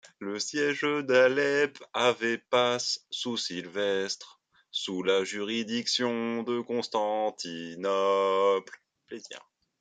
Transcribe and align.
Le 0.17 0.39
siège 0.39 0.81
d'Alep 0.81 1.77
avait 1.93 2.39
passe, 2.39 3.05
sous 3.11 3.37
Sylvestre, 3.37 4.41
sous 4.71 5.05
Ia 5.05 5.23
juridiction 5.23 6.41
de 6.41 6.59
Constantinople. 6.61 8.81